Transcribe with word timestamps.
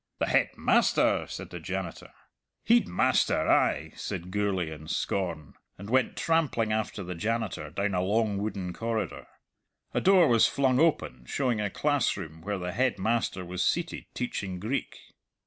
"The 0.17 0.25
Headmaster!" 0.25 1.27
said 1.27 1.51
the 1.51 1.59
janitor. 1.59 2.09
"Heidmaister, 2.67 3.47
ay," 3.47 3.91
said 3.95 4.31
Gourlay 4.31 4.71
in 4.71 4.87
scorn, 4.87 5.53
and 5.77 5.91
went 5.91 6.17
trampling 6.17 6.73
after 6.73 7.03
the 7.03 7.13
janitor 7.13 7.69
down 7.69 7.93
a 7.93 8.01
long 8.01 8.39
wooden 8.39 8.73
corridor. 8.73 9.27
A 9.93 10.01
door 10.01 10.27
was 10.27 10.47
flung 10.47 10.79
open 10.79 11.25
showing 11.27 11.61
a 11.61 11.69
classroom 11.69 12.41
where 12.41 12.57
the 12.57 12.71
Headmaster 12.71 13.45
was 13.45 13.63
seated 13.63 14.05
teaching 14.15 14.59
Greek. 14.59 14.97